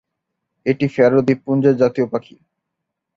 এটি 0.65 0.85
ফ্যারো 0.93 1.19
দ্বীপপুঞ্জের 1.27 1.75
জাতীয় 1.81 2.07
পাখি। 2.13 2.35